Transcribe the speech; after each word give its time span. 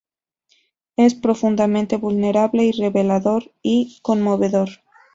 Es 0.95 1.13
profundamente 1.13 1.95
vulnerable, 1.97 2.71
revelador 2.75 3.51
y 3.61 3.99
conmovedor". 4.01 4.81